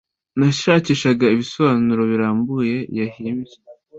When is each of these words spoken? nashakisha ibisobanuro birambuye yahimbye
nashakisha 0.39 1.07
ibisobanuro 1.35 2.01
birambuye 2.11 2.77
yahimbye 2.99 3.57